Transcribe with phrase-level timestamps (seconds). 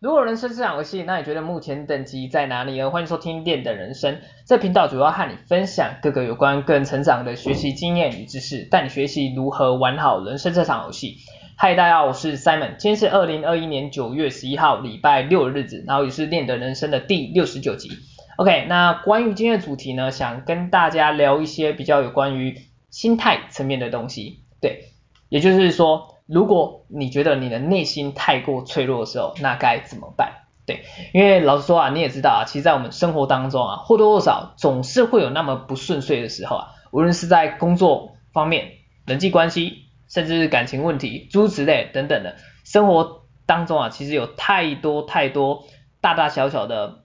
[0.00, 2.88] 如果人生是场游戏，那你觉得目前等级在哪里呢？
[2.88, 11.16] 欢迎收听练的人生，这频道主要和你分享各个有关个人成长的学习经验与知识，带你学习如何玩好人生这场游戏。
[11.56, 17.90] 嗨，大家好，我是 Simon，今天是二零二一年九月十一号礼拜六的日子，然后也是练的人生的第六十九集。
[18.36, 22.56] OK，那关于今天的主题呢，想跟大家聊一些比较有关于
[22.88, 24.44] 心态层面的东西。
[24.60, 24.84] 对，
[25.28, 26.14] 也就是说。
[26.28, 30.44] 如果你觉得你的内心太过脆弱的时候，那该怎么办？
[30.66, 38.72] 对，因为老实说啊，你也知道啊，其实在我们生活当中啊，或多或少总是会有那么不顺遂的时候啊，无论是在工作方面、
[39.06, 45.64] 人际关系，甚至是感情问题、诸如此类等等的，生活当中啊，其实有太多太多
[46.02, 47.04] 大大小小的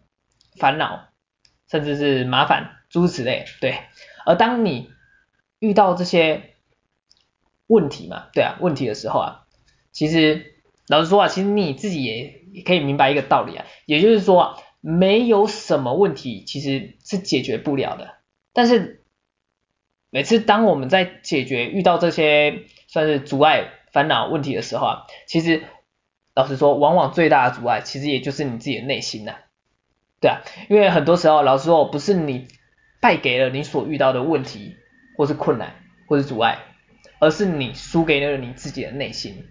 [0.60, 1.06] 烦恼，
[1.72, 3.46] 甚至是麻烦，诸如此类。
[3.62, 3.78] 对，
[4.26, 4.90] 而当你
[5.60, 6.53] 遇到这些。
[7.68, 9.46] 问题嘛，对啊，问题的时候啊，
[9.92, 10.54] 其实
[10.88, 18.16] 老实说啊，其实你自己也可以明白一个道理啊，也就是说啊，没有什么问题其实是解决不了的。
[18.54, 19.04] 但是
[20.10, 25.64] 每次当我们在解决遇到这些算是阻碍、烦恼、问题的时候啊，其实
[26.36, 29.36] 老实说，往往最大的阻碍其实也就是你自己的内心呐，
[30.20, 32.48] 对啊，因为很多时候老实说，不是你
[33.02, 34.76] 败给了你所遇到的问题，
[35.18, 35.76] 或是困难，
[36.08, 36.60] 或是阻碍。
[37.24, 39.48] 而是你输给了你自己的内心，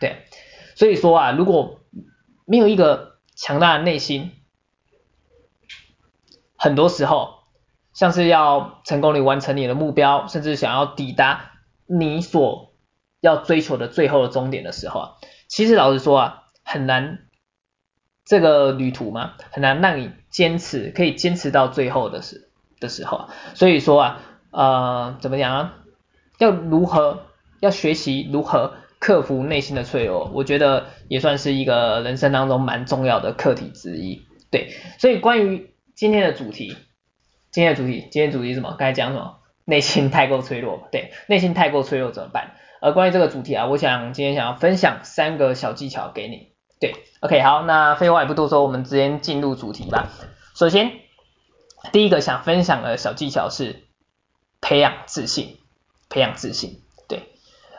[0.00, 0.24] 对，
[0.74, 1.80] 所以说啊，如果
[2.44, 4.32] 没有一个强大的内心，
[6.56, 7.44] 很多时候
[7.92, 11.52] 像是要成功的完成你的目标，甚至想要抵达
[11.86, 12.74] 你所
[13.20, 15.10] 要追求的最后的终点的时候啊，
[15.46, 17.26] 其实老实说啊，很难
[18.24, 22.50] 这个旅途嘛，很难让你坚持，可以坚持到最后的时
[22.80, 25.78] 的时候啊，所以说啊，呃，怎么讲啊？
[26.42, 27.26] 要如何
[27.60, 34.26] 要学习如何克服内心的脆弱，我觉得也算是一个人生当中蛮重要的课题之一。
[34.50, 36.76] 对，所以关于今天的主题，
[37.52, 38.70] 今天的主题，今天主题是什么？
[38.70, 39.38] 刚才讲什么？
[39.64, 42.56] 内心太过脆弱，对，内心太过脆弱怎么办？
[42.80, 46.48] 而关于这个主题啊，我想今天想要分享三个小技巧给你。
[46.80, 50.08] 对，OK，好，那废话也不多说，我们直接进入主题吧。
[50.56, 50.90] 首先，
[51.92, 53.84] 第一个想分享的小技巧是
[54.60, 55.58] 培养自信。
[56.12, 57.32] 培养自信，对，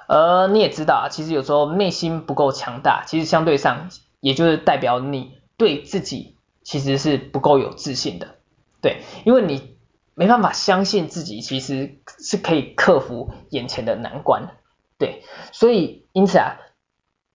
[0.08, 8.38] 而你也知道啊，其实有时候内心不够强大，其实相对上也就是代表你对自己其实是不够有自信的，
[8.82, 9.78] 对，因为你
[10.16, 14.56] 没办法相信自己其实是可以克服眼前的难关，
[14.98, 16.58] 对，所以因此啊，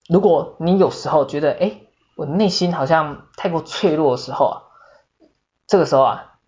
[0.09, 1.83] 如果你有时候觉得，哎，
[2.17, 4.63] 我内心好像太过脆弱的时候啊，
[5.69, 6.39] 这个时候啊，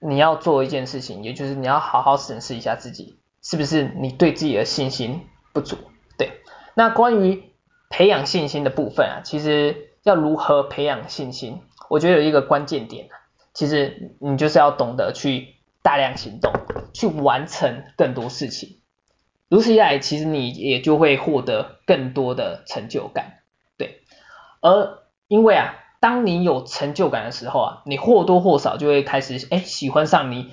[0.00, 3.19] 你要做一件事情，也就是你要好好审视一下自己。
[3.42, 5.76] 是不是你对自己的信心不足？
[6.18, 6.42] 对，
[6.74, 7.42] 那关于
[7.88, 11.62] 培养信心的部分啊，其实要如何培养信心？
[11.88, 13.16] 我觉得有一个关键点啊，
[13.54, 16.52] 其实你就是要懂得去大量行动，
[16.92, 18.80] 去完成更多事情。
[19.48, 23.40] 如此一来，其实你也就会获得更多的成就感。
[23.78, 24.02] 对，
[24.60, 30.50] 而因为啊，当你有成就感的时候啊，你或多或少就会开始哎喜欢上你。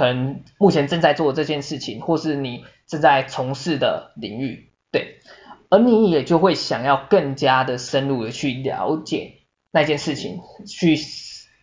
[0.00, 5.18] 可能目前正在做这件事情，或是你正在从事的领域，对，
[5.68, 10.96] 而你也就会想要更加的深入的去了解那件事情，去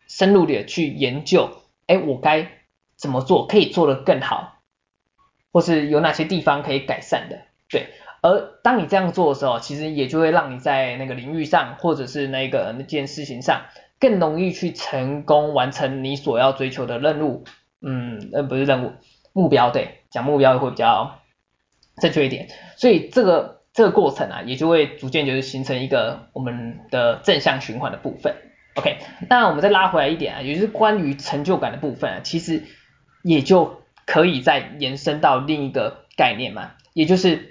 [0.07, 1.49] 深入的去研究，
[1.87, 2.47] 哎，我该
[2.95, 4.59] 怎么做可以做得更好，
[5.51, 7.39] 或是有哪些地方可以改善的，
[7.71, 7.87] 对，
[8.21, 13.63] 而当你这样做的时候，其实也就会让你在那个领域上，或者是那个那件事情上，
[13.99, 17.43] 更容易去成功完成你所要追求的任务。
[17.81, 18.93] 嗯，呃，不是任务，
[19.33, 21.19] 目标，对，讲目标会比较
[22.01, 22.49] 正确一点。
[22.75, 28.35] 所以这个这个过程啊，也就会逐渐就是形成一个我们的正向循环的部分。
[28.75, 28.97] OK，
[29.29, 32.63] 那我们再拉回来一点啊，也就是关于成就感的部分啊，其实
[33.23, 37.49] 也就可以再延伸到另一个概念嘛，也就是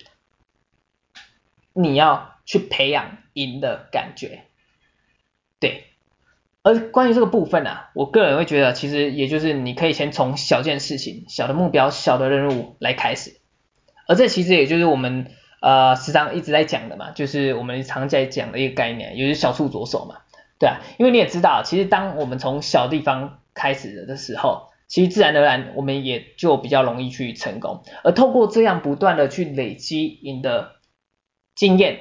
[1.73, 4.45] 你要去培养赢的感觉，
[5.61, 5.85] 对。
[6.67, 13.37] 而关于这个部分啊，我个人会觉得，其实也就是你可以先从小件事情、小的目标、小的任务来开始，
[14.09, 15.31] 而这其实也就是我们
[15.63, 20.17] 呃时常一直在讲的嘛，就是我们常在讲的一个概念，也就是小处着手嘛，
[20.59, 30.73] 对啊，因为你也知道，其实当我们从小地方开始的时候，其实自然而然我们也就比较容易去成功，而透过这样不断的去累积你的
[31.55, 32.01] 经验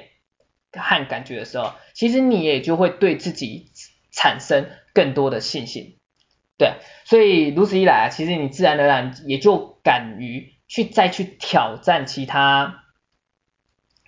[0.72, 3.70] 和感觉的时候，其实你也就会对自己。
[4.16, 5.98] 产生更多的信心，
[6.56, 12.84] 对，所以如此一来啊，其实你自然而然也就敢于去再去挑战其他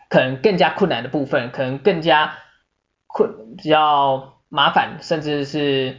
[0.08, 2.38] 可能更加困难的部分，可能更加
[3.06, 5.98] 困比较麻烦，甚至是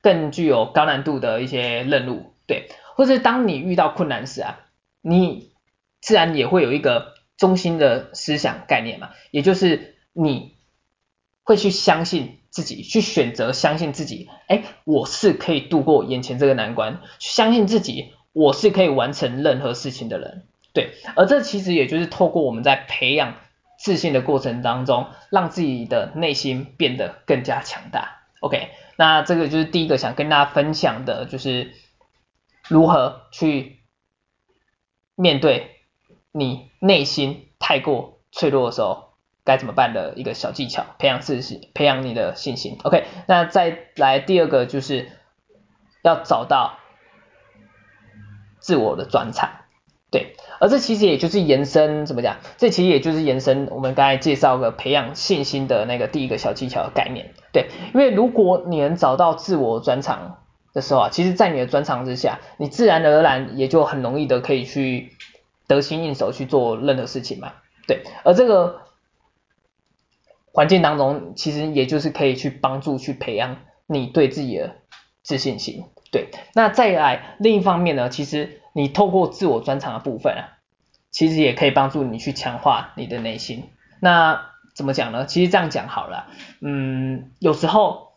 [0.00, 4.60] 更具有高难度的一些任务，对，或是当你遇到困难时啊，
[5.02, 5.52] 你
[6.00, 10.56] 自然也会有一个中心的思想概念嘛，也就是你
[11.42, 23.34] 会去相信自己，去选择相信自己，哎，我是可以度过眼前这个难关，相信自己，我是可以完成任何事情的人，对，而这其实也就是透过我们在培养
[23.76, 28.22] 自信的过程当中，让自己的内心变得更加强大。
[28.38, 31.72] OK，那这个就是第一个想跟大家分享的，就是
[32.68, 33.80] 如何去
[35.16, 35.80] 面对
[36.30, 39.13] 你内心太过脆弱的时候。
[39.44, 42.78] 该怎么办的一个小技巧，培养自信，培养你的信心。
[42.82, 45.08] OK，那再来第二个就是
[46.02, 46.78] 要找到
[48.58, 49.50] 自我的专长，
[50.10, 52.38] 对，而这其实也就是延伸怎么讲？
[52.56, 60.38] 这其实也就是延伸我们刚才介绍的培养信心的那个第一个小技巧的概念，对，因为如果你能找到自我专长
[60.72, 65.12] 的时候啊，其实在你的专长之下，你自然而然也就很容易的可以去
[65.66, 67.52] 得心应手去做任何事情嘛，
[67.86, 68.83] 对，而这个。
[70.54, 73.56] 环境当中，其实也就是可以去帮助去培养
[73.88, 74.76] 你对自己的
[75.20, 75.86] 自信心。
[76.12, 80.58] 对，那再来另一方面呢，其实你透过自我专长的部分啊，
[81.10, 83.64] 其实也可以帮助你去强化你的内心。
[84.00, 85.26] 那怎么讲呢？
[85.26, 86.28] 其实这样讲好了，
[86.60, 88.12] 嗯，有时候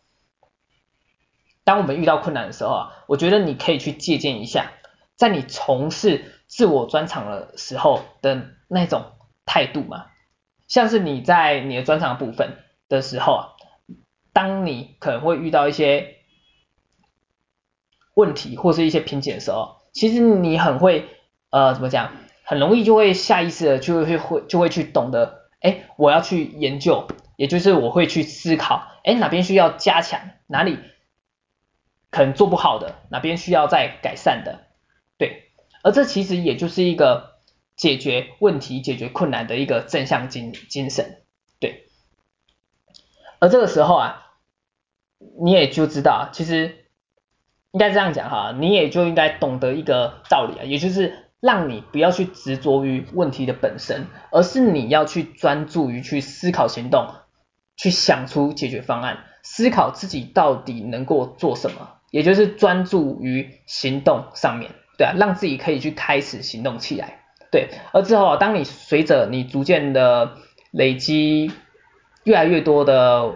[1.64, 4.74] 当我们遇到困难的时候啊，我觉得你可以去借鉴一下，
[5.16, 9.06] 在你从事自我专长的时候的那种
[9.48, 10.06] 态度嘛。
[10.68, 12.58] 像是你在你的专长部分
[12.90, 13.48] 的时候啊，
[14.34, 16.18] 当你可能会遇到一些
[18.14, 21.08] 问题或是一些瓶颈的时候，其实你很会
[21.52, 22.12] 呃怎么讲，
[22.44, 30.80] 很容易就会下意识的就会会就会去懂得，哎，我要去研究，也就是我会去思考，哎，哪边需要加强，哪里
[32.12, 34.68] 可能做不好的，哪边需要再改善的，
[35.18, 37.37] 对，而这其实也就是一个。
[37.78, 41.22] 解决问题、解决困难的一个正向精精神，
[41.60, 41.88] 对。
[43.40, 44.34] 而这个时候啊，
[45.40, 46.86] 你也就知道，其实
[47.72, 57.14] 应该这样讲哈，你也就应该懂得一个道理啊，也就是让你不要去执着于问题的本身，而是你要去专注于去思考行动，
[57.76, 67.26] 去想出解决方案，思考自己到底能够做什么，也就是专注于行动上面，对啊，让自己可以去开始行动起来。
[67.52, 70.34] 对，而之后啊，当你随着你逐渐的
[70.72, 71.52] 累积
[72.24, 73.36] 越来越多的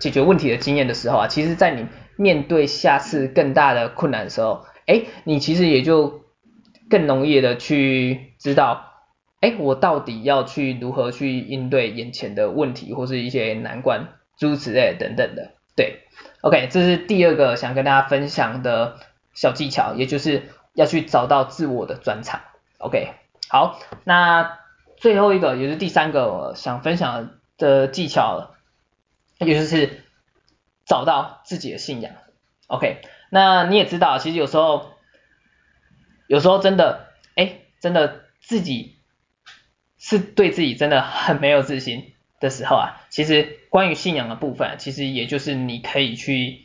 [0.00, 1.86] 解决问题的经验的时候啊，其实，在你
[2.16, 6.22] 面对下次更大的困难的时候，哎，你其实也就
[6.88, 8.86] 更容易的去知道，
[9.40, 14.08] 哎，我到底要去如何去应对眼前的问题或是一些难关，
[14.38, 15.52] 诸如此类等等的。
[15.76, 16.00] 对
[16.40, 18.96] ，OK，这是第二个想跟大家分享的
[19.34, 20.42] 小技巧，也就是
[20.74, 22.40] 要去找到自我的专长。
[22.80, 23.12] OK，
[23.50, 24.58] 好，那
[24.96, 28.54] 最后一个也是第三个我想分享的技巧，
[29.38, 30.02] 也就是
[30.86, 32.14] 找到自己的信仰。
[32.68, 34.92] OK，那你也知道，其实有时候，
[36.26, 38.96] 有时候真的，哎，真的自己
[39.98, 46.64] 是对自己真的很没有自信的时候啊，其实关于信仰的部分，其实也就是你可以去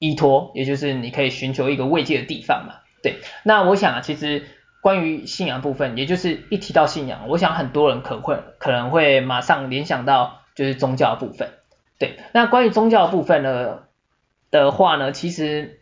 [0.00, 2.80] 依托，也就是你可以寻求一个慰藉的地方嘛。
[3.00, 4.48] 对，那我想啊，其实。
[4.84, 11.54] 关于信仰部分，也就是一提到信仰，我想很多人可会可能会马上联想到就是宗教部分。
[11.98, 13.84] 对，那关于宗教部分呢
[14.50, 15.80] 的话呢，其实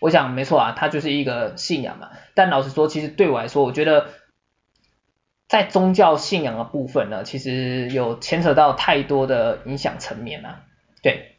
[0.00, 2.10] 我想没错啊，它就是一个信仰嘛。
[2.34, 4.08] 但老实说，其实对我来说，我觉得
[5.46, 10.62] 在宗教信仰的部分呢，其实有牵扯到太多的影响层面了。
[11.00, 11.36] 对，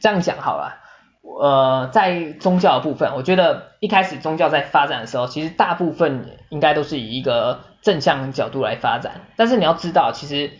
[0.00, 0.85] 这样讲好了。
[1.28, 9.22] 呃，在宗教的部分，我觉得一开始宗教在发展的时候，其实大部分应该都是以一个正向角度来发展。
[9.36, 10.52] 但是你要知道，其实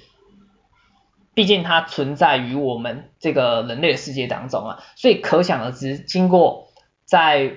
[1.35, 6.68] 毕竟它存在于我们这个人类的世界当中啊，所以可想而知，经过
[7.06, 7.52] 在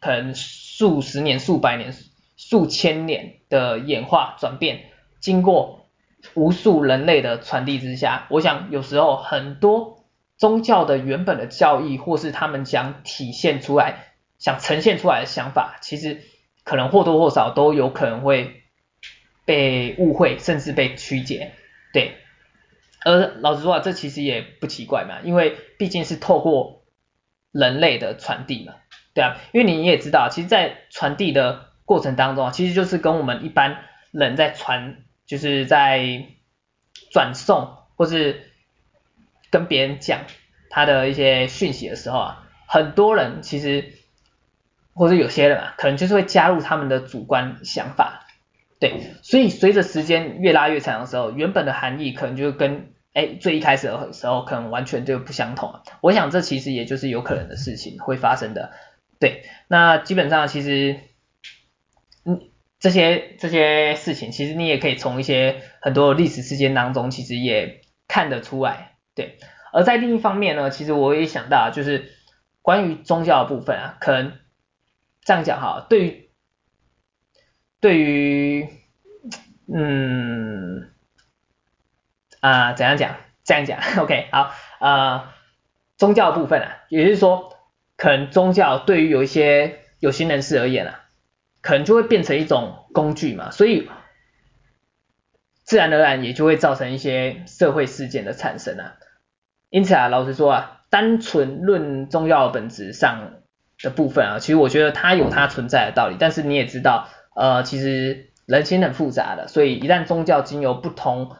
[0.00, 1.94] 可能数十年、数百年、
[2.36, 5.86] 数千年的演化转变，经过
[6.34, 9.91] 无数人类的传递之下，我想有时候很多。
[10.42, 14.06] 宗教的原本的教义，或是他们想体现出来、
[14.40, 16.20] 想呈现出来的想法，其实
[16.64, 18.64] 可能或多或少都有可能会
[19.44, 21.52] 被误会，甚至被曲解。
[21.92, 22.16] 对，
[23.04, 26.82] 而老实说啊，这其实也不奇怪嘛，因为毕竟是透过
[27.52, 28.74] 人类的传递嘛，
[29.14, 33.78] 对啊，因为你也知道，其实，在传递的过程当中啊，其实就是跟我们一般
[34.10, 36.26] 人在传，就是在
[37.12, 37.76] 转送。
[37.94, 38.51] 或是
[39.52, 40.22] 跟别人讲
[40.68, 43.92] 他的一些讯息的时候啊，很多人其实
[44.92, 48.26] 或者有些人啊，可能就是会加入他们的主观想法，
[48.80, 55.80] 对，所以随着时间越拉越长的时候，原本的含义可能就跟哎最一开始的时候可能完全就不相同。
[56.00, 58.72] 我想这其实也就是有可能的事情会发生的，
[59.20, 60.98] 对，那基本上其实。
[62.24, 62.40] 嗯，
[62.78, 69.38] 这些这些事情，其实你也可以从一些很多历史事件当中，其实也看得出来，对。
[69.72, 72.12] 而在另一方面呢，其实我也想到，就是
[72.60, 74.32] 关于宗教的部分啊，可能
[75.22, 76.30] 这样讲哈，对于
[77.80, 78.68] 对于，
[79.74, 80.90] 嗯，
[82.40, 83.16] 啊、怎样讲？
[83.44, 85.28] 这样讲，OK，好，呃，
[85.96, 87.56] 宗教部分啊，也就是说，
[87.96, 90.98] 可能宗教对于有一些有心人士而言啊。
[91.60, 93.88] 可能就会变成一种工具嘛，所以
[95.62, 98.96] 自然而然也就会造成一些社会事件的产生啊。
[99.72, 103.38] 因此啊，老实说啊，单纯论宗教本质上
[103.82, 106.16] 的部分啊，其实我觉得它有它存在的道理。
[106.18, 111.34] 但是你也知道，呃，其实人心很复杂的，所以一旦宗教经由不同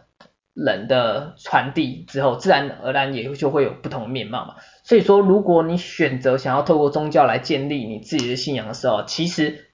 [0.54, 4.54] 人的传递之后，自然而然也就会有不同的面貌嘛。
[4.82, 9.72] 所以说，如果你选择想要透过宗教来建立你自己的信仰的时候，其实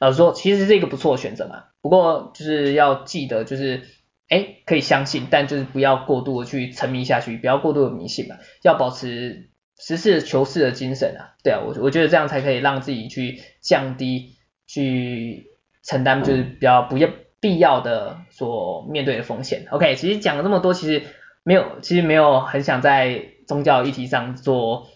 [0.00, 1.66] 老实说，其实是一个不错的选择嘛。
[1.80, 3.82] 不过就是要记得，就是
[4.28, 8.36] 哎，可以相信，但就是不要过度的去沉迷下去，不要过度的迷信嘛。
[8.62, 11.34] 要保持实事求是的精神啊。
[11.44, 15.46] 对啊，我我觉得这样才可以让自己去降低去
[15.84, 17.08] 承担就是比较不要
[17.40, 19.66] 必要的所面对的风险。
[19.70, 21.02] OK，其实讲了这么多，其实
[21.42, 24.88] 没有，其实没有很想在宗教议题上做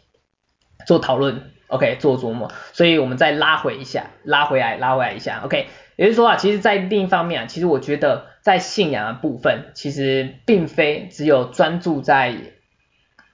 [0.86, 1.52] 做讨论。
[1.68, 5.42] OK，做琢磨，所以我们再拉回一下，拉回来，拉回来一下。
[5.44, 12.34] OK，也就是说啊，其实，在另一方面啊，其实我觉得在信仰的部分，其实并非只有专注在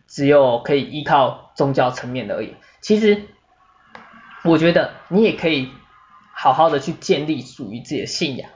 [0.06, 2.54] 只有可以依靠宗教层面的而已。
[2.80, 3.22] 其实，
[4.44, 5.70] 我觉得你也可以
[6.32, 8.50] 好好的去建立属于自己的信仰，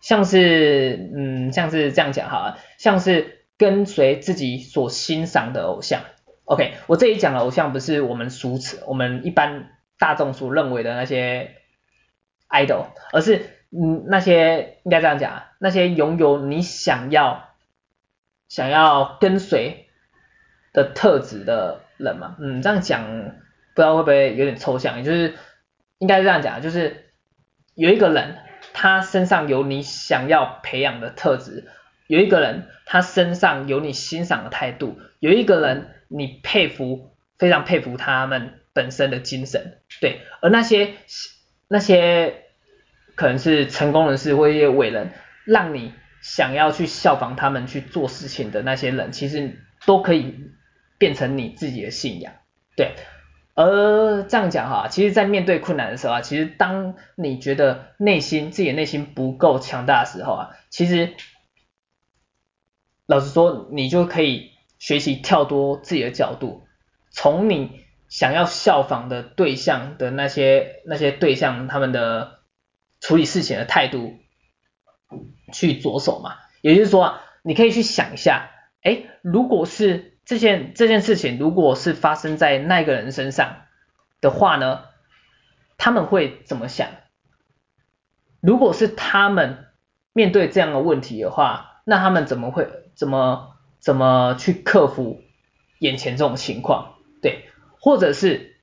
[0.00, 6.02] 像是，嗯，像是这样讲好了，像是跟随自己所欣赏的偶像。
[6.44, 11.56] OK，我这里讲的偶像不是我们俗词，我们一般大众所认为的那些
[12.50, 17.50] idol，而是嗯那些应该这样讲，那些拥有你想要
[18.48, 19.88] 想要跟随
[20.72, 23.04] 的特质的人嘛，嗯这样讲
[23.74, 25.34] 不知道会不会有点抽象，也就是
[25.98, 27.10] 应该是这样讲，就是
[27.74, 28.36] 有一个人
[28.72, 31.68] 他身上有你想要培养的特质，
[32.06, 35.90] 有一个人他身上有你欣赏的态度，有一个人。
[36.06, 40.94] 你佩服，非常佩服他们本身的精神，对，而那些
[41.66, 42.43] 那些
[43.14, 45.12] 可能是成功人士或一些伟人，
[45.44, 50.34] 让你想要去效仿他们去做事情的那些人，其实都可以
[50.98, 52.32] 变成你自己的信仰，
[52.76, 52.94] 对。
[53.54, 61.14] 而这样讲哈，其实，在面对困难的时候啊，其实当你觉得内心自己的内心不够强大的时候啊，其实
[63.06, 64.52] 老实说，你就可以。
[64.76, 66.66] 学习跳脱自己的角度，
[67.10, 72.40] 从你想要效仿的对象的那些那些对象他们的
[73.04, 74.16] 处理事情的态度
[75.52, 76.36] 去着手嘛。
[76.62, 78.50] 也就是说，你可以去想一下，
[78.82, 83.66] 哎，如果是这件这件事情，如果是发生在那个人身上
[84.20, 84.84] 的话呢，
[85.76, 86.88] 他们会怎么想？
[88.40, 89.66] 如果是他们
[90.14, 93.50] 面对这样的问题的话，那他们怎么会怎么？
[93.84, 95.20] 怎么去克服
[95.78, 96.94] 眼前这种情况？
[97.20, 98.56] 对，或者是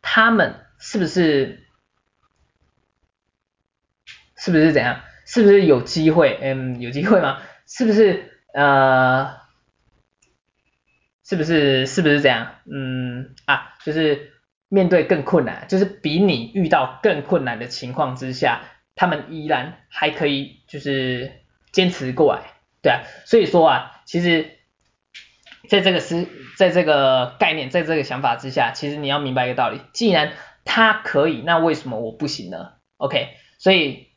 [0.00, 1.67] 他们是不是
[4.48, 5.02] 是不是怎样？
[5.26, 6.38] 是不是有机会？
[6.40, 7.42] 嗯，有机会吗？
[7.66, 9.36] 是不是呃？
[11.22, 12.54] 是不是是不是这样？
[12.64, 14.32] 嗯啊，就是
[14.70, 18.62] 面对更困难，就是比你遇到更困难的情况之下，
[18.94, 21.30] 他们依然还可以就是
[21.72, 23.96] 坚持过来，对啊，所以说啊。
[24.06, 24.52] 其实，
[25.68, 26.26] 在这个思，
[26.56, 30.32] 在这个概念，在这个想法之下，其实你要明白一个道理：既然
[30.64, 33.28] 他可以，那为什么我不行呢？OK，
[33.58, 34.07] 所以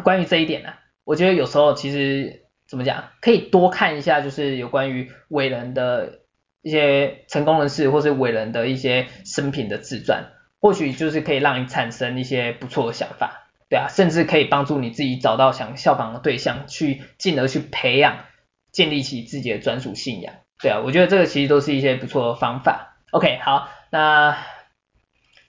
[0.00, 0.70] 关于这一点呢、
[1.04, 6.20] 我觉得有时候其实怎么讲，可以多看一下，就是有关于伟人的
[6.62, 10.30] 一些成功人士，或是伟人的一些生平的自传，
[10.60, 18.24] 或许就是可以让你产生一些不错的想法，对啊，甚至可以帮助你自己找到想效仿的对象，去进而去培养。
[18.72, 22.96] 建立起自己的专属信仰，对啊，我觉得这个其实都是一些不错的方法。
[23.10, 24.38] OK，好，那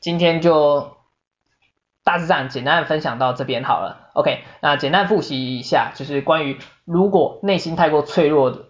[0.02, 0.93] 今天就
[2.14, 4.12] 大致上简单的分享到这边好了。
[4.14, 8.66] OK，那简单复习一下，就是关于如果内心太过脆弱的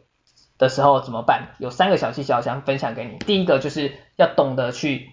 [0.57, 1.49] 的时候怎么办？
[1.59, 3.17] 有三个小技巧想分享给你。
[3.17, 5.09] 第一个就是要懂得去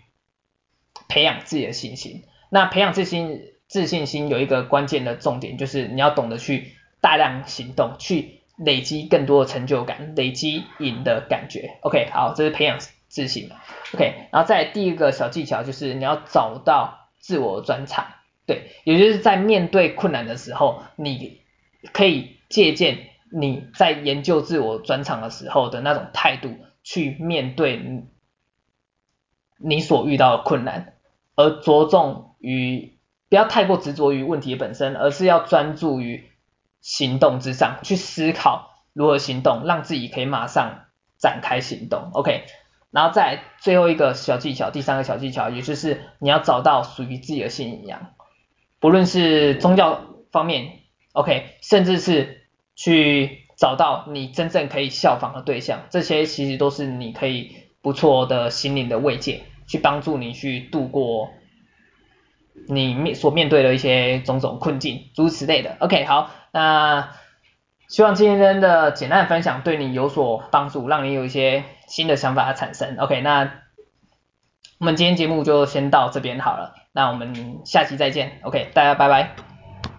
[1.09, 2.23] 培养自己的信心。
[2.51, 11.79] 那培养自信自信心有一个关键的重点，就是你要懂得去大量行动，去累积更多的成就感，累积赢的感觉。
[11.81, 13.51] OK，好，这是培养自信。
[13.93, 18.07] OK，然后再第一个小技巧就是你要找到自我专长。
[18.51, 21.41] 对，也就是在面对困难的时候，你
[21.93, 28.09] 可以借鉴你在研究自我专长的时候的那种态度，去面对
[29.57, 30.95] 你所遇到的困难，
[31.37, 36.29] 而着重于不要太过执着于问题本身，而是要专注于
[36.81, 40.87] 行动之上，去思考如何行动，让自己可以马上
[41.21, 42.11] 展开行动。
[42.15, 42.47] OK，
[42.91, 48.15] 然后再最后一个小技巧，第三个小技巧，也就是你要找到属于自己的信仰。
[48.81, 50.01] 不论是宗教
[50.33, 50.79] 方面
[51.13, 61.29] ，OK，甚至是去找到你真正可以效仿的对象，这些其实都是你可以不错的心灵的慰藉，去帮助你去度过
[62.69, 65.77] 你面所面对的一些种种困境，诸如此类的。
[65.81, 67.11] OK，好，那
[67.89, 72.97] 希望今天的简单的分享对你有所帮助，让你有一些新的想法的产生。
[72.97, 73.53] OK，那
[74.79, 76.80] 我们今天节目就先到这边好了。
[76.93, 79.50] 那我们下期再见，OK，大家拜拜。